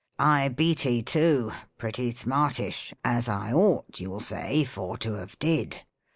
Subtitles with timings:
[0.25, 5.37] I beat he, too, pretty smartish, asj I ought, you will say, for to have
[5.37, 5.83] did.